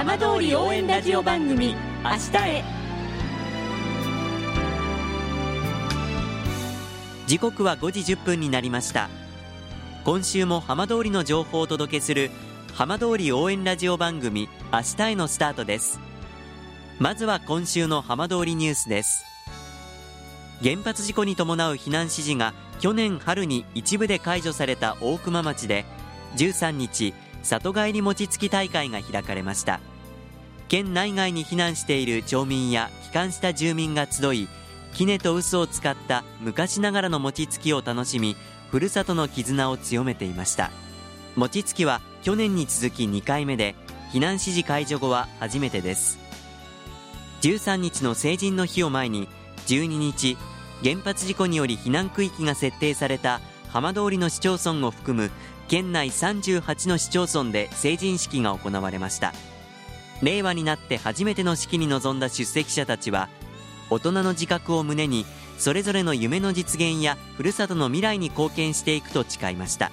[0.00, 2.64] 浜通り応援ラジオ番組「明日へ」
[7.28, 9.10] 時刻は5時1分になりました。
[10.06, 12.30] 今週も浜通りの情報をお届けする
[12.72, 16.00] 浜通り応援ラジオ番組明日へのスタートです。
[16.98, 19.22] まずは今週の浜通りニュースです。
[20.62, 25.84] 原発事故に伴う避難指示が去年春に一部で解除された大熊町で
[26.38, 27.12] 13日
[27.42, 29.80] 里帰り餅つき大会が開かれました。
[30.68, 34.48] 県内外に避難している町民や帰還した住民が集い
[34.92, 38.36] 杵と臼を使った昔ながらの餅つきを楽しみ
[38.70, 40.70] ふるさとの絆を強めていました。
[41.36, 43.74] 餅つきは去年に続き2回目で
[44.12, 46.18] 避難指示解除後は初めてです。
[47.42, 49.28] 13日の成人の日を前に
[49.66, 50.36] 12日
[50.82, 55.30] 原発事故により避難区域が設定された浜通りの市町村を含む
[55.70, 59.32] 県内38の市町村で成人式が行われました。
[60.20, 63.28] 令和になって初めての式に臨んだ出席者たちは
[63.88, 65.24] 大人の自覚を胸に
[65.58, 69.92] それぞれの夢の実現やふるさとの未来に貢献していくと誓いました。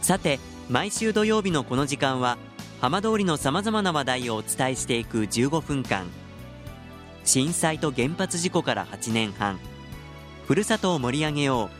[0.00, 2.38] さて毎週土曜日のこの時間は
[2.80, 6.06] 浜通りのさまざまな話題をお伝えしていく15分間。
[7.24, 9.58] 震災と原発事故から8年半。
[10.46, 11.79] ふるさとを盛り上げよう。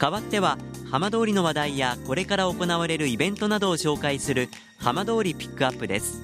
[0.00, 0.56] 代わっては
[0.90, 6.22] 浜通りの話題やこれから行われるイベントなどを紹介する浜通りピックアップです。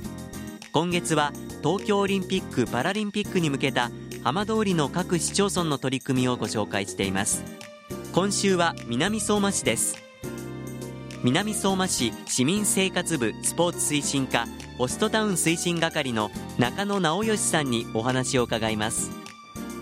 [0.73, 1.31] 今月は
[1.63, 3.91] 東京オリンピック・パラリンピックに向けた
[4.25, 7.45] 浜通りの各市町村の取り組みをご紹介しています。
[8.15, 10.03] 今週は南相馬市です。
[11.23, 14.47] 南相馬市市民生活部スポーツ推進課
[14.79, 19.11] ホストタウン推進係の中野直義さんにお話を伺います。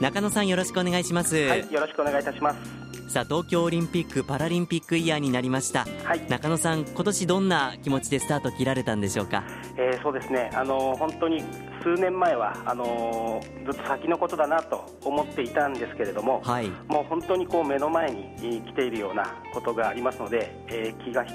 [0.01, 1.37] 中野さんよろしくお願いします。
[1.37, 2.84] はいよろしくお願いいたします。
[3.09, 9.45] さあ東京オリンピック・パラリンピックイヤーになりました、はい、中野さん今年どんな気持ちでスタート切られたんでしょうか、
[9.77, 10.51] えー、そうですね。
[10.55, 11.43] あの本当に
[11.83, 21.35] 数年前はあのずっと先のことだなと思っていたんですけれども、はい、もう本当にこう目の前に来ているようなことがありますので、えー、気が引き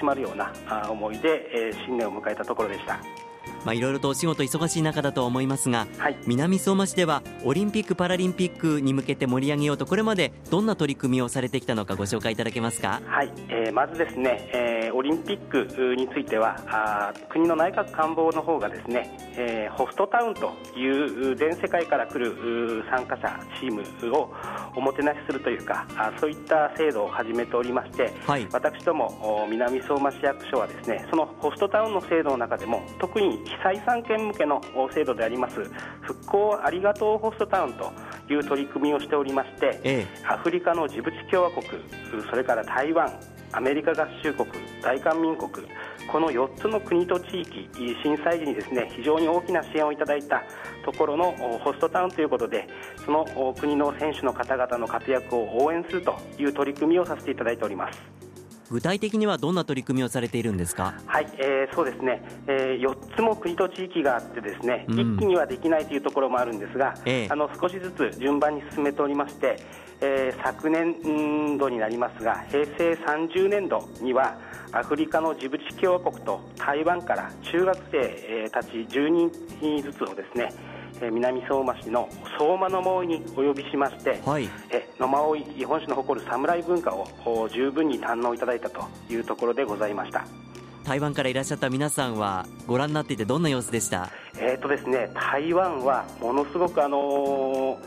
[0.00, 0.52] 締まるような
[0.90, 2.98] 思いで、えー、新年を迎えたところでした。
[3.64, 13.32] まあ、いろいろとお仕事忙しい中だと思いますが、はい、南相馬市ではオリンピック・パラリンピックに向けて盛り上げようとこれまでどんな取り組みをされてきたのかご紹介いただけますか、はい。
[13.48, 23.82] えー、まずですね、えー、オリンピックについてはあ国の内閣官房の方がですね、えー、ホストタウンという全世界から来る参加者チーム
[24.14, 24.32] を
[24.76, 34.60] おもてなしするというかあそういった制度を始めておりまして、はい、私ども南相馬市役所はですねそのホストタウンの制度の中でも特に被災産県向けの
[34.92, 35.70] 制度であります
[36.02, 37.92] 復興ありがとうホストタウンと
[38.30, 41.64] いう取り組みをしておりまして、ええ、アフリカのジブチ共和国
[42.30, 43.12] それから台湾
[43.52, 44.48] アメリカ合衆国
[44.82, 45.50] 大韓民国
[46.10, 47.68] この4つの国と地域
[48.02, 50.42] 震災時にですね非常に大きな支援をいただいた
[50.84, 52.66] ところのホストタウンということで
[53.04, 58.23] その国の選手の方々の活躍を応援するという取り組みをさせていただいております
[58.70, 69.58] 具体的にはどんな取り組みをされているんですか、はいえー、そうですね、えー、4つも国と地域があってですね、うん、一気にはできないというところもあるんですが、えー、あの少しずつ順番に進めておりまして、
[70.00, 74.38] えー、昨年度になりますが平成30年度には
[74.72, 79.30] アフリカのジブチ共和国と台湾から中学生たち10人
[79.82, 80.52] ずつをですね
[81.00, 82.08] 南相馬市の
[82.38, 90.24] 相馬の森にお呼びしまして、はい、え野馬追日本史の誇る侍文化を十分に堪能いただいたというところでございました。
[90.84, 94.10] 台湾からいらっしゃった皆さんはご覧になっていてどんな様子でした？
[94.38, 97.78] えーとですね、台湾はものすごく、あの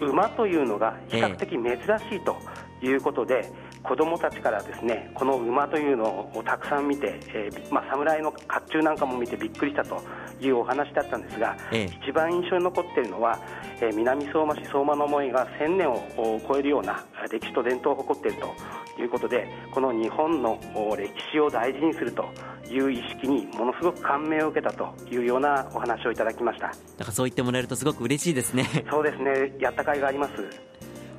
[0.00, 2.36] ー、馬というのが比較的珍しいと
[2.82, 6.04] いうことで、えー子どもたちからですねこの馬というの
[6.34, 8.38] をたくさん見て、えーまあ、侍の甲
[8.68, 10.02] 冑なんかも見てびっくりしたと
[10.40, 13.38] いうお話だったんですが、ええ、一番印象に残っているのは、
[13.80, 20.58] えー、南相馬市相馬の思いが1000年を超えるような歴史と伝統を誇っているということでこの日本の
[20.96, 22.24] 歴史を大事にすると
[22.70, 26.68] いう意識にものすごく感銘を受けたというようなお話をいただきました。
[26.68, 28.66] だからそう言ってもらえるとすごく嬉しいですね。
[28.90, 29.54] そうですね。
[29.60, 30.32] やった甲斐があります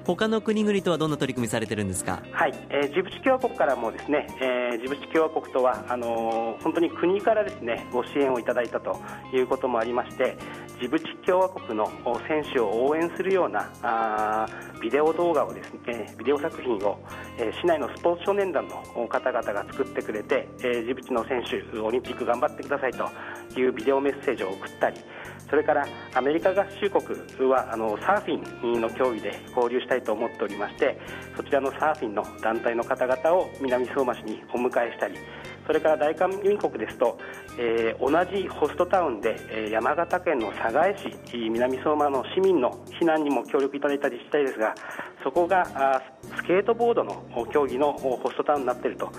[0.08, 2.24] 他の国々とはどんな取り組みされてるんですか？
[2.32, 9.00] はい、えー、ジブチ共和国からもですね、えー、ジブチ共和国とはあのー、本当に国からですねご支援をいただいたと
[9.34, 10.38] いうこともありまして
[10.80, 11.90] ジブチ共和国の
[12.28, 14.46] 選手を応援するようなあ
[14.82, 17.00] ビデオ動画をですねビデオ作品を、
[17.40, 23.10] え、市内のスポーツ少年団の方々が作ってくれて、え、ジブチの選手オリンピック頑張ってくださいと
[23.60, 24.98] いうビデオメッセージを送ったり
[25.50, 31.00] それからアメリカ合衆国はあのサーフィンの競技で交流したいと思っておりまして
[31.36, 35.16] そちらのサーフィンの団体の方々を南相馬市にお迎えしたり
[35.68, 37.20] それから大韓民国ですと、
[37.60, 44.74] えー、同じホストタウンで、えー、山形県の寒河江市南相馬の市民の避難にも協力いただいた自治体ですが
[45.24, 46.02] そこがあ
[46.38, 47.22] スケートボードの
[47.52, 49.12] 競技のホストタウンになっていると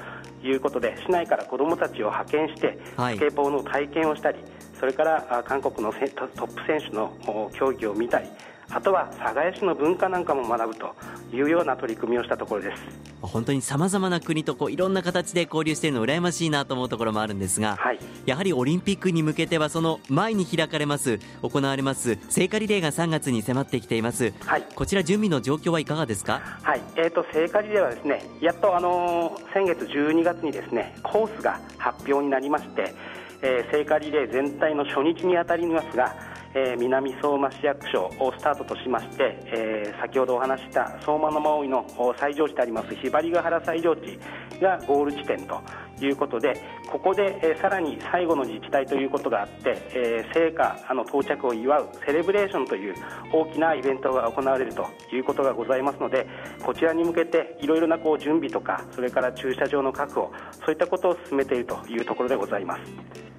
[0.42, 4.38] いうことで市内から子どもたちを派遣して、スケボーの体験をしたり
[4.78, 7.12] それから韓国のトップ選手の
[7.52, 8.28] 競技を見たり
[8.70, 10.94] あとは寒河江市の文化なんかも学ぶと
[11.32, 12.82] いうような取り組みをしたところです。
[13.20, 26.40] 本当にさまざまな国とこういろんな形で交流しているの羨ましいなと思うところもあるんですが、はい、やはりオリンピックに向けてはその前に開かれます行われます聖火リレーが3月に迫ってきています、はい、こちら準備の状況はいかがですか？
[26.62, 32.94] はい、えーと、聖火リレーはですねやっとあのー、先月12月にですねコースが発表になりまして、
[33.42, 36.14] えー、聖火リレー全体の初日にあたりますが
[36.54, 41.86] えー、南相馬市役所をスタートとしまして、えー、先ほどお話した相馬の真追の
[42.18, 44.18] 最上地でありますひばりヶ原最上地
[44.60, 45.60] がゴール地点と
[46.04, 46.60] いうことで
[46.90, 52.94] ここで、えー、さらに最後の自治体ということがあって、えー、聖火あの到着を祝うセレブレーションという
[53.32, 56.26] 大きなイベントが行われるということがございますので
[56.64, 60.30] こちらに向けていろいろなこう準備とかそれから駐車場の確保
[60.64, 62.82] そういったことを進めているというところでございます。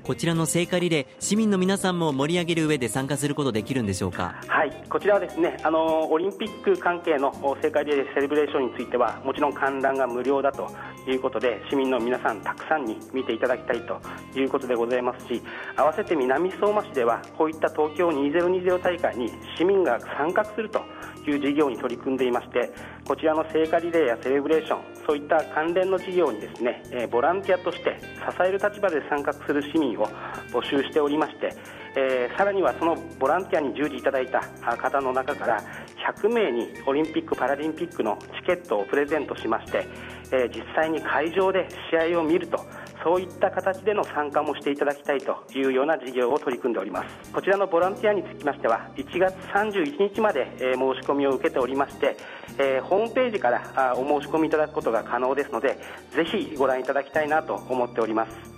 [0.01, 4.41] こちらの聖火リレー市民の皆さんも盛り上げる上で参加することできるんでしょうか？
[4.47, 7.31] はいこちらはですねあのオリンピック関係の
[7.61, 10.67] 聖火リレーセレブレーションについてはもちろん観覧が無料だと
[11.07, 14.01] いうことで市民の皆さんたくさんに見ていただきたいと
[14.35, 15.41] いうことでございますし
[15.75, 20.81] 合わせて南相馬市ではこういった東京2020大会に市民が参画すると
[21.27, 22.71] いう事業に取り組んでいまして
[23.05, 30.07] こちらの聖火リレーやセレブレーションそういった関連の事業にですね、えボランティアとして支える立場で参画する市民を
[30.51, 31.55] 募集しておりまして、
[31.95, 34.41] えー、さらにはそのボランティアに従事いただいた
[34.77, 35.63] 方の中から
[36.07, 39.85] 100名にオリンピック・パラリンピックのチケットをプレゼントしまして、
[40.31, 42.65] えー、実際に会場で試合を見ると
[43.03, 47.31] そういった形での参加もしていただきたいというような事業を取り組んでおります。
[47.31, 52.17] こちらのボランティアにつきましては1月31日まで、えー、申し込みを受けておりまして、
[52.57, 55.77] えー、ホームページからあお申し込みいただくことが可能ですので
[56.11, 58.48] ぜひご覧いただきたいなと思っております。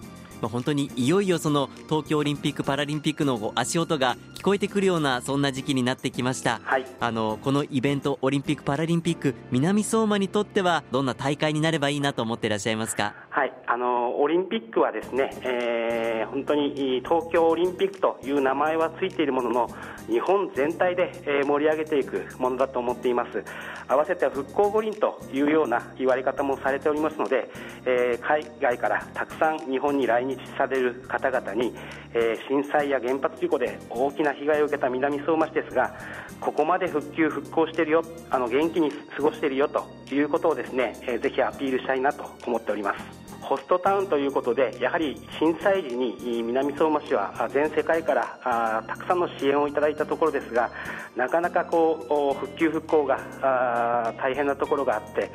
[0.41, 13.13] まあ、本当にいよいよその東京オリンピック・パラリンピックの足音が聞こえてくるようなそんな時期になってきました、はい、あのこのイベントオリンピック・パラリンピック南相馬にとってはどんな大会になればいいなと思っていらっしゃいますか？
[13.29, 19.69] はいあのオリンピックはですね、えー、本当に東京オリンピックという名前はついているものの
[20.07, 23.41] 日本全体で、え盛り上げていくものだと思っています。
[23.88, 27.50] 合わせて復興五輪というような言われ方もされておりますので、
[27.85, 31.73] えー、海外からたくさん日本に来日される方々に、
[32.13, 35.95] え、震災や原発事故で大きな被害を受けた南相馬市ですが
[36.41, 43.20] ここまで復旧復興してるよあの元気に過ごしているよということをですね、えー、ぜひアピールしたいなと思っております。
[43.42, 50.71] ホストタウンということでやはり震災時に南相馬市は全世界からたくさんの支援をいただいたところですが
[51.16, 55.31] なかなかこう復旧復興が大変なところがあって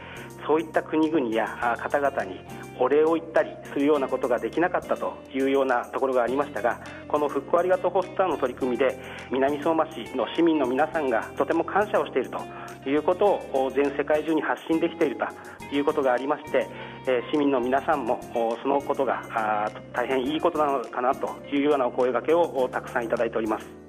[0.46, 2.40] そういった国々や方々に
[2.78, 8.98] お礼を言ったりするようなことができなかったというようなところがありましたがこの復興ありがとうホストタウンの取り組みで
[9.32, 16.68] 南相馬市の市民の皆さんがとても感謝をしているということを全世界中に発信できているということがありまして
[17.08, 18.20] え市民の皆さんも
[18.62, 19.22] そのことが
[19.92, 23.86] 大変いいことなのかなというようなお声がけをたくさんいただいております。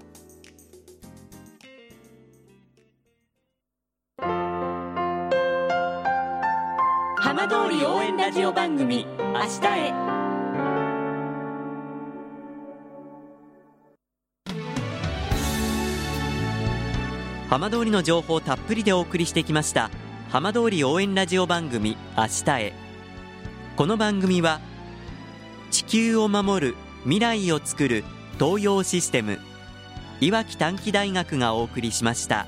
[7.19, 10.07] 浜通り応援ラジオ番組明日へ
[17.49, 19.89] 浜通りの情報をたっぷりでお送りしてきました
[20.29, 22.86] 浜通り応援ラジオ番組明日へ
[23.77, 24.59] この番組は
[25.69, 28.03] 地球を守る未来をつくる
[28.39, 29.37] 東洋システム
[30.19, 32.47] いわき短期大学がお送りしました。